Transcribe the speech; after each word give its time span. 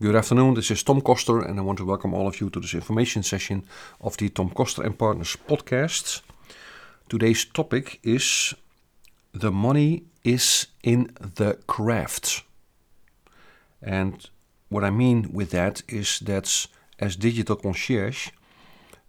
Good 0.00 0.14
afternoon, 0.14 0.54
this 0.54 0.70
is 0.70 0.84
Tom 0.84 1.00
Koster, 1.00 1.40
and 1.40 1.58
I 1.58 1.62
want 1.62 1.78
to 1.78 1.84
welcome 1.84 2.14
all 2.14 2.28
of 2.28 2.40
you 2.40 2.50
to 2.50 2.60
this 2.60 2.72
information 2.72 3.24
session 3.24 3.64
of 4.00 4.16
the 4.16 4.28
Tom 4.28 4.48
Koster 4.50 4.84
and 4.84 4.96
Partners 4.96 5.36
podcast. 5.48 6.22
Today's 7.08 7.44
topic 7.44 7.98
is 8.04 8.54
The 9.32 9.50
Money 9.50 10.04
is 10.22 10.68
in 10.84 11.10
the 11.18 11.58
Craft. 11.66 12.44
And 13.82 14.24
what 14.68 14.84
I 14.84 14.90
mean 14.90 15.30
with 15.32 15.50
that 15.50 15.82
is 15.88 16.20
that 16.20 16.68
as 17.00 17.16
digital 17.16 17.56
concierge, 17.56 18.28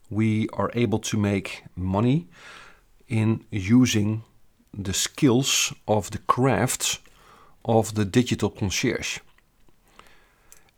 we 0.09 0.49
are 0.53 0.71
able 0.73 0.97
to 1.01 1.17
make 1.17 1.65
money 1.75 2.29
in 3.07 3.45
using 3.51 4.23
the 4.73 4.93
skills 4.93 5.71
of 5.87 6.09
the 6.09 6.17
craft 6.25 6.97
of 7.63 7.93
the 7.93 8.05
digital 8.05 8.49
concierge. 8.49 9.19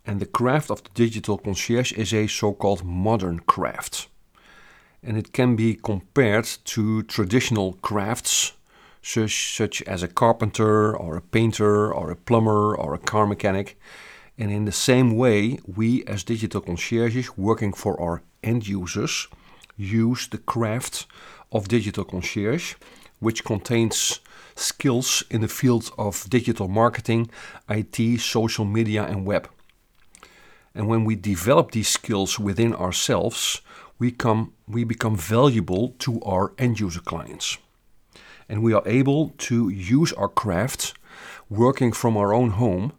And 0.04 0.20
the 0.20 0.26
craft 0.26 0.70
of 0.70 0.82
the 0.82 0.90
digital 0.94 1.38
concierge 1.38 1.92
is 1.92 2.12
a 2.12 2.26
so 2.26 2.52
called 2.52 2.84
modern 2.84 3.40
craft. 3.40 4.08
And 5.02 5.16
it 5.16 5.32
can 5.32 5.56
be 5.56 5.74
compared 5.74 6.44
to 6.64 7.02
traditional 7.04 7.74
crafts, 7.82 8.52
such, 9.00 9.56
such 9.56 9.82
as 9.82 10.02
a 10.02 10.08
carpenter, 10.08 10.96
or 10.96 11.16
a 11.16 11.20
painter, 11.20 11.92
or 11.92 12.10
a 12.10 12.16
plumber, 12.16 12.76
or 12.76 12.94
a 12.94 12.98
car 12.98 13.26
mechanic. 13.26 13.78
And 14.38 14.50
in 14.50 14.64
the 14.64 14.72
same 14.72 15.16
way, 15.16 15.58
we 15.66 16.04
as 16.04 16.24
digital 16.24 16.60
concierges 16.60 17.36
working 17.36 17.72
for 17.72 18.00
our 18.00 18.22
end 18.42 18.66
users 18.66 19.28
use 19.76 20.26
the 20.28 20.38
craft 20.38 21.06
of 21.52 21.68
digital 21.68 22.04
concierge, 22.04 22.74
which 23.20 23.44
contains 23.44 24.20
skills 24.54 25.22
in 25.30 25.40
the 25.40 25.48
field 25.48 25.90
of 25.96 26.28
digital 26.28 26.68
marketing, 26.68 27.30
IT, 27.68 28.20
social 28.20 28.64
media, 28.64 29.04
and 29.04 29.26
web. 29.26 29.48
And 30.74 30.88
when 30.88 31.04
we 31.04 31.16
develop 31.16 31.70
these 31.70 31.88
skills 31.88 32.38
within 32.38 32.74
ourselves, 32.74 33.60
we, 33.98 34.10
come, 34.10 34.52
we 34.66 34.84
become 34.84 35.16
valuable 35.16 35.94
to 36.00 36.20
our 36.22 36.52
end 36.58 36.80
user 36.80 37.00
clients. 37.00 37.58
And 38.48 38.62
we 38.62 38.72
are 38.72 38.82
able 38.86 39.30
to 39.38 39.68
use 39.68 40.12
our 40.14 40.28
craft 40.28 40.94
working 41.48 41.92
from 41.92 42.16
our 42.16 42.32
own 42.32 42.50
home 42.50 42.92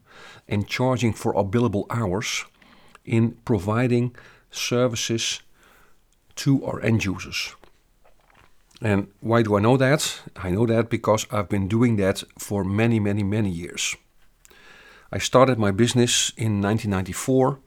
and 0.47 0.67
charging 0.67 1.13
for 1.13 1.35
our 1.35 1.43
billable 1.43 1.85
hours 1.89 2.45
in 3.05 3.31
providing 3.45 4.15
services 4.51 5.41
to 6.35 6.63
our 6.65 6.81
end 6.81 7.03
users. 7.05 7.55
And 8.81 9.07
why 9.21 9.43
do 9.43 9.55
I 9.55 9.61
know 9.61 9.77
that? 9.77 10.21
I 10.35 10.51
know 10.51 10.65
that 10.65 10.89
because 10.89 11.25
I've 11.31 11.49
been 11.49 11.67
doing 11.67 11.95
that 11.97 12.23
for 12.37 12.63
many, 12.63 12.99
many, 12.99 13.23
many 13.23 13.49
years. 13.49 13.95
I 15.11 15.19
started 15.19 15.57
my 15.57 15.71
business 15.71 16.31
in 16.37 16.61
1994 16.61 17.59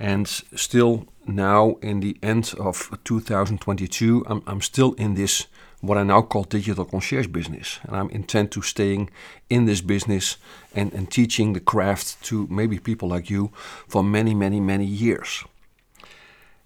and 0.00 0.26
still 0.26 1.06
now 1.26 1.76
in 1.82 2.00
the 2.00 2.16
end 2.22 2.54
of 2.58 2.98
2022 3.04 4.24
I'm, 4.26 4.42
I'm 4.46 4.62
still 4.62 4.94
in 4.94 5.14
this 5.14 5.46
what 5.82 5.96
I 5.96 6.02
now 6.02 6.22
call 6.22 6.44
digital 6.44 6.84
concierge 6.84 7.26
business. 7.28 7.80
And 7.84 7.96
I'm 7.96 8.10
intent 8.10 8.50
to 8.52 8.62
staying 8.62 9.10
in 9.48 9.64
this 9.64 9.80
business 9.80 10.36
and, 10.74 10.92
and 10.92 11.10
teaching 11.10 11.54
the 11.54 11.60
craft 11.60 12.22
to 12.24 12.46
maybe 12.50 12.78
people 12.78 13.08
like 13.08 13.30
you 13.30 13.50
for 13.88 14.02
many 14.02 14.34
many 14.34 14.60
many 14.60 14.86
years. 14.86 15.44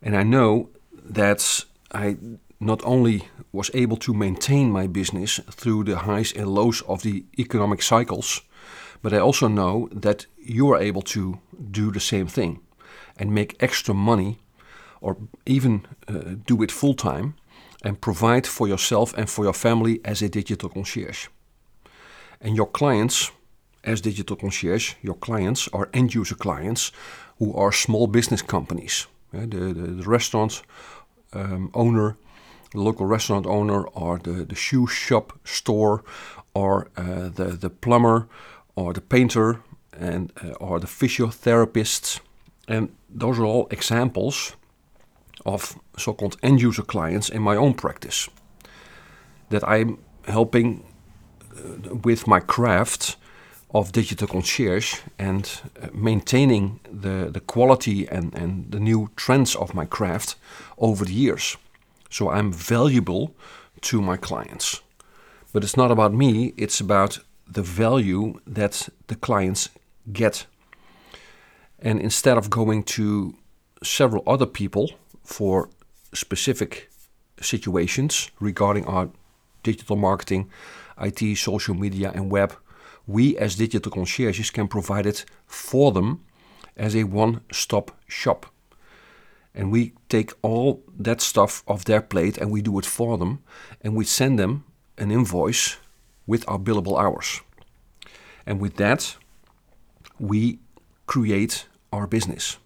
And 0.00 0.16
I 0.16 0.22
know 0.22 0.70
that 1.04 1.64
I 1.92 2.16
not 2.60 2.82
only 2.84 3.28
was 3.52 3.70
able 3.74 3.96
to 3.96 4.14
maintain 4.14 4.70
my 4.70 4.86
business 4.86 5.40
through 5.50 5.84
the 5.84 5.98
highs 5.98 6.32
and 6.32 6.48
lows 6.48 6.82
of 6.82 7.02
the 7.02 7.24
economic 7.38 7.82
cycles 7.82 8.42
but 9.02 9.12
I 9.12 9.18
also 9.18 9.48
know 9.48 9.88
that 9.92 10.26
you 10.38 10.72
are 10.72 10.78
able 10.78 11.02
to 11.02 11.38
do 11.70 11.90
the 11.90 12.00
same 12.00 12.26
thing 12.26 12.60
and 13.18 13.32
make 13.32 13.56
extra 13.60 13.94
money 13.94 14.38
or 15.00 15.16
even 15.46 15.86
uh, 16.08 16.36
do 16.46 16.62
it 16.62 16.72
full 16.72 16.94
time 16.94 17.34
and 17.84 18.00
provide 18.00 18.46
for 18.46 18.66
yourself 18.66 19.14
and 19.16 19.28
for 19.28 19.44
your 19.44 19.52
family 19.52 20.00
as 20.04 20.22
a 20.22 20.28
digital 20.28 20.68
concierge. 20.68 21.28
And 22.40 22.56
your 22.56 22.66
clients, 22.66 23.30
as 23.84 24.00
digital 24.00 24.36
concierge, 24.36 24.94
your 25.02 25.14
clients 25.14 25.68
are 25.72 25.90
end 25.92 26.14
user 26.14 26.34
clients 26.34 26.92
who 27.38 27.54
are 27.54 27.72
small 27.72 28.06
business 28.06 28.42
companies. 28.42 29.06
Yeah, 29.32 29.46
the, 29.46 29.74
the, 29.74 29.86
the, 30.02 30.04
restaurant 30.04 30.62
um, 31.32 31.70
owner, 31.74 32.16
the 32.72 32.80
local 32.80 33.06
restaurant 33.06 33.46
owner, 33.46 33.82
or 33.88 34.18
the, 34.18 34.44
the 34.44 34.54
shoe 34.54 34.86
shop 34.86 35.38
store, 35.44 36.04
or 36.54 36.88
uh, 36.96 37.28
the, 37.28 37.56
the 37.60 37.70
plumber 37.70 38.28
or 38.76 38.92
the 38.92 39.00
painter 39.00 39.60
and 39.92 40.32
uh, 40.42 40.50
or 40.52 40.80
the 40.80 40.86
physiotherapist. 40.86 42.20
And 42.68 42.88
those 43.08 43.38
are 43.38 43.44
all 43.44 43.66
examples 43.70 44.56
of 45.44 45.78
so-called 45.96 46.36
end-user 46.42 46.82
clients 46.82 47.28
in 47.28 47.42
my 47.42 47.56
own 47.56 47.74
practice 47.74 48.28
that 49.50 49.62
I'm 49.68 49.98
helping 50.26 50.84
uh, 51.52 51.94
with 52.02 52.26
my 52.26 52.40
craft 52.40 53.16
of 53.74 53.92
digital 53.92 54.28
concierge 54.28 55.00
and 55.18 55.60
uh, 55.82 55.88
maintaining 55.92 56.80
the, 56.84 57.28
the 57.30 57.40
quality 57.40 58.08
and, 58.08 58.34
and 58.34 58.70
the 58.70 58.80
new 58.80 59.10
trends 59.16 59.56
of 59.56 59.74
my 59.74 59.84
craft 59.84 60.36
over 60.78 61.04
the 61.04 61.12
years. 61.12 61.56
So 62.08 62.30
I'm 62.30 62.52
valuable 62.52 63.34
to 63.82 64.00
my 64.00 64.16
clients. 64.16 64.80
But 65.52 65.64
it's 65.64 65.76
not 65.76 65.90
about 65.90 66.14
me, 66.14 66.54
it's 66.56 66.80
about 66.80 67.18
the 67.46 67.62
value 67.62 68.40
that 68.46 68.88
the 69.08 69.16
clients 69.16 69.68
get. 70.12 70.46
And 71.84 72.00
instead 72.00 72.38
of 72.38 72.48
going 72.48 72.82
to 72.84 73.34
several 73.82 74.22
other 74.26 74.46
people 74.46 74.90
for 75.22 75.68
specific 76.14 76.90
situations 77.40 78.30
regarding 78.40 78.86
our 78.86 79.10
digital 79.62 79.96
marketing, 79.96 80.50
IT, 80.98 81.36
social 81.36 81.74
media, 81.74 82.10
and 82.14 82.30
web, 82.30 82.56
we 83.06 83.36
as 83.36 83.56
digital 83.56 83.92
concierges 83.92 84.50
can 84.50 84.66
provide 84.66 85.04
it 85.04 85.26
for 85.46 85.92
them 85.92 86.24
as 86.74 86.96
a 86.96 87.04
one 87.04 87.42
stop 87.52 87.90
shop. 88.08 88.46
And 89.54 89.70
we 89.70 89.92
take 90.08 90.32
all 90.40 90.82
that 90.98 91.20
stuff 91.20 91.62
off 91.68 91.84
their 91.84 92.00
plate 92.00 92.38
and 92.38 92.50
we 92.50 92.62
do 92.62 92.78
it 92.78 92.86
for 92.86 93.18
them 93.18 93.42
and 93.82 93.94
we 93.94 94.04
send 94.06 94.38
them 94.38 94.64
an 94.96 95.10
invoice 95.10 95.76
with 96.26 96.48
our 96.48 96.58
billable 96.58 96.98
hours. 96.98 97.42
And 98.46 98.58
with 98.58 98.76
that, 98.76 99.16
we 100.18 100.58
create 101.06 101.66
our 101.94 102.06
business 102.06 102.58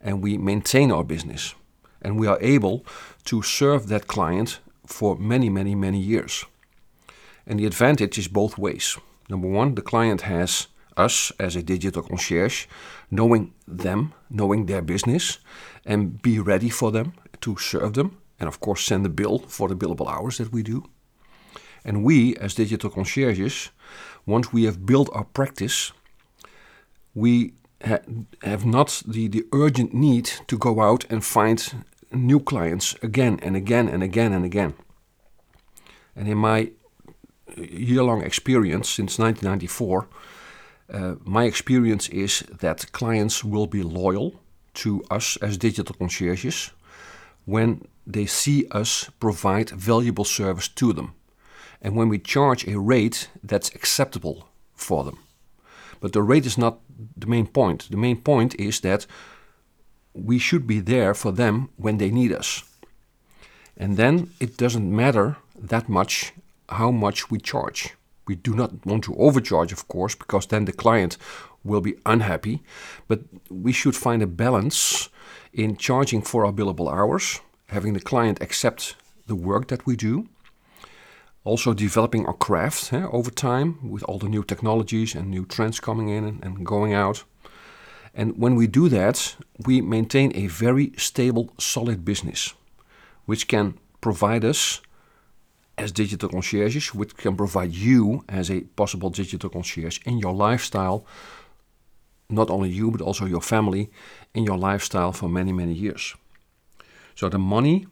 and 0.00 0.22
we 0.22 0.38
maintain 0.38 0.92
our 0.92 1.04
business. 1.04 1.54
And 2.02 2.18
we 2.18 2.26
are 2.26 2.38
able 2.40 2.84
to 3.24 3.42
serve 3.42 3.88
that 3.88 4.06
client 4.06 4.60
for 4.86 5.16
many, 5.16 5.48
many, 5.48 5.74
many 5.74 5.98
years. 5.98 6.44
And 7.46 7.58
the 7.58 7.66
advantage 7.66 8.18
is 8.18 8.28
both 8.28 8.58
ways. 8.58 8.96
Number 9.28 9.48
one, 9.48 9.74
the 9.74 9.82
client 9.82 10.22
has 10.22 10.68
us 10.96 11.32
as 11.38 11.56
a 11.56 11.62
digital 11.62 12.02
concierge, 12.02 12.66
knowing 13.10 13.52
them, 13.66 14.12
knowing 14.30 14.66
their 14.66 14.82
business, 14.82 15.38
and 15.84 16.22
be 16.22 16.38
ready 16.38 16.70
for 16.70 16.92
them 16.92 17.12
to 17.40 17.56
serve 17.56 17.94
them. 17.94 18.18
And 18.38 18.48
of 18.48 18.60
course, 18.60 18.84
send 18.84 19.04
the 19.04 19.10
bill 19.10 19.40
for 19.48 19.68
the 19.68 19.76
billable 19.76 20.08
hours 20.08 20.38
that 20.38 20.52
we 20.52 20.62
do. 20.62 20.84
And 21.84 22.04
we, 22.04 22.36
as 22.36 22.54
digital 22.54 22.90
concierges, 22.90 23.70
once 24.26 24.52
we 24.52 24.64
have 24.64 24.86
built 24.86 25.08
our 25.12 25.24
practice, 25.24 25.92
we 27.14 27.52
ha 27.84 27.98
have 28.42 28.64
not 28.64 29.02
the, 29.06 29.28
the 29.28 29.44
urgent 29.52 29.92
need 29.92 30.30
to 30.46 30.58
go 30.58 30.80
out 30.80 31.04
and 31.10 31.24
find 31.24 31.84
new 32.12 32.40
clients 32.40 32.96
again 33.02 33.38
and 33.42 33.56
again 33.56 33.88
and 33.88 34.02
again 34.02 34.32
and 34.32 34.44
again. 34.44 34.74
And 36.14 36.28
in 36.28 36.38
my 36.38 36.70
year 37.56 38.02
long 38.02 38.22
experience 38.22 38.88
since 38.88 39.18
1994, 39.18 40.08
uh, 40.92 41.14
my 41.24 41.44
experience 41.44 42.08
is 42.08 42.44
that 42.60 42.92
clients 42.92 43.44
will 43.44 43.66
be 43.66 43.82
loyal 43.82 44.40
to 44.74 45.02
us 45.10 45.36
as 45.38 45.58
digital 45.58 45.94
concierges 45.94 46.70
when 47.44 47.82
they 48.06 48.26
see 48.26 48.66
us 48.70 49.10
provide 49.18 49.70
valuable 49.70 50.24
service 50.24 50.68
to 50.68 50.92
them 50.92 51.12
and 51.82 51.96
when 51.96 52.08
we 52.08 52.18
charge 52.18 52.66
a 52.66 52.78
rate 52.78 53.28
that's 53.42 53.74
acceptable 53.74 54.48
for 54.74 55.04
them. 55.04 55.18
But 56.06 56.12
the 56.12 56.22
rate 56.22 56.46
is 56.46 56.56
not 56.56 56.78
the 57.16 57.26
main 57.26 57.48
point. 57.48 57.88
The 57.90 57.96
main 57.96 58.18
point 58.22 58.54
is 58.60 58.78
that 58.82 59.08
we 60.14 60.38
should 60.38 60.64
be 60.64 60.78
there 60.78 61.14
for 61.14 61.32
them 61.32 61.68
when 61.76 61.98
they 61.98 62.12
need 62.12 62.30
us. 62.30 62.62
And 63.76 63.96
then 63.96 64.30
it 64.38 64.56
doesn't 64.56 64.88
matter 64.88 65.36
that 65.58 65.88
much 65.88 66.32
how 66.68 66.92
much 66.92 67.28
we 67.28 67.40
charge. 67.40 67.96
We 68.28 68.36
do 68.36 68.54
not 68.54 68.86
want 68.86 69.02
to 69.04 69.16
overcharge, 69.16 69.72
of 69.72 69.88
course, 69.88 70.14
because 70.14 70.46
then 70.46 70.66
the 70.66 70.72
client 70.72 71.18
will 71.64 71.80
be 71.80 71.96
unhappy. 72.06 72.62
But 73.08 73.22
we 73.50 73.72
should 73.72 73.96
find 73.96 74.22
a 74.22 74.28
balance 74.28 75.08
in 75.52 75.76
charging 75.76 76.22
for 76.22 76.46
our 76.46 76.52
billable 76.52 76.88
hours, 76.88 77.40
having 77.70 77.94
the 77.94 78.08
client 78.10 78.40
accept 78.40 78.94
the 79.26 79.34
work 79.34 79.66
that 79.66 79.86
we 79.86 79.96
do, 79.96 80.28
also 81.46 81.74
developing 81.74 82.26
our 82.26 82.36
craft 82.36 82.92
over 82.92 83.30
time 83.30 83.78
with 83.90 84.02
all 84.02 84.18
the 84.18 84.28
new 84.28 84.42
technologies 84.42 85.14
and 85.14 85.30
new 85.30 85.44
trends 85.46 85.80
coming 85.80 86.08
in 86.08 86.40
and 86.42 86.66
going 86.66 86.92
out. 86.92 87.24
And 88.14 88.36
when 88.36 88.56
we 88.56 88.66
do 88.66 88.88
that, 88.88 89.36
we 89.66 89.80
maintain 89.80 90.32
a 90.34 90.48
very 90.48 90.92
stable, 90.96 91.52
solid 91.58 92.04
business, 92.04 92.54
which 93.26 93.46
can 93.46 93.74
provide 94.00 94.44
us 94.44 94.80
as 95.78 95.92
digital 95.92 96.28
concierges, 96.28 96.94
which 96.94 97.16
can 97.16 97.36
provide 97.36 97.72
you 97.74 98.24
as 98.28 98.50
a 98.50 98.62
possible 98.76 99.10
digital 99.10 99.50
concierge 99.50 100.00
in 100.06 100.18
your 100.18 100.32
lifestyle, 100.32 101.04
not 102.28 102.50
only 102.50 102.70
you, 102.70 102.90
but 102.90 103.02
also 103.02 103.26
your 103.26 103.42
family 103.42 103.90
in 104.34 104.44
your 104.44 104.58
lifestyle 104.58 105.12
for 105.12 105.28
many, 105.28 105.52
many 105.52 105.74
years. 105.74 106.14
So 107.14 107.28
the 107.28 107.38
money 107.38 107.86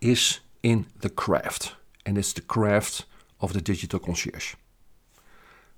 is 0.00 0.40
in 0.62 0.86
the 1.00 1.10
craft, 1.10 1.74
and 2.08 2.16
it's 2.16 2.32
the 2.32 2.40
craft 2.40 3.04
of 3.38 3.52
the 3.52 3.60
digital 3.60 3.98
concierge. 3.98 4.54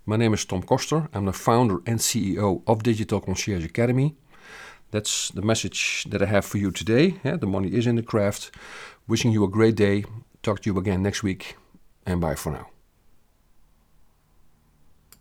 My 0.06 0.16
name 0.16 0.32
is 0.32 0.44
Tom 0.44 0.62
Koster. 0.62 1.08
I'm 1.12 1.24
the 1.24 1.32
founder 1.32 1.78
and 1.86 1.98
CEO 1.98 2.62
of 2.68 2.84
Digital 2.84 3.20
Concierge 3.20 3.64
Academy. 3.64 4.14
That's 4.92 5.30
the 5.30 5.42
message 5.42 6.06
that 6.08 6.22
I 6.22 6.26
have 6.26 6.44
for 6.44 6.58
you 6.58 6.70
today. 6.70 7.16
Yeah, 7.24 7.36
the 7.36 7.48
money 7.48 7.70
is 7.74 7.86
in 7.86 7.96
the 7.96 8.04
craft. 8.04 8.52
Wishing 9.08 9.32
you 9.32 9.42
a 9.42 9.48
great 9.48 9.74
day. 9.74 10.04
Talk 10.42 10.60
to 10.60 10.70
you 10.70 10.78
again 10.78 11.02
next 11.02 11.24
week, 11.24 11.56
and 12.06 12.20
bye 12.20 12.36
for 12.36 12.52
now. 12.52 12.66